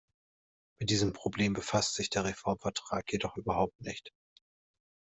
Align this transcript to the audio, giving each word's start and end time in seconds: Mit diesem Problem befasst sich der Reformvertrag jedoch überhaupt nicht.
Mit 0.79 0.89
diesem 0.89 1.13
Problem 1.13 1.53
befasst 1.53 1.93
sich 1.93 2.09
der 2.09 2.23
Reformvertrag 2.25 3.13
jedoch 3.13 3.37
überhaupt 3.37 3.79
nicht. 3.81 4.11